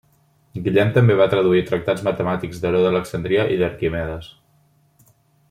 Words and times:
Guillem 0.67 0.93
també 0.95 1.17
va 1.19 1.27
traduir 1.33 1.61
tractats 1.67 2.05
matemàtics 2.07 2.63
d'Heró 2.65 2.81
d'Alexandria 2.87 3.45
i 3.57 3.61
d'Arquimedes. 3.61 4.33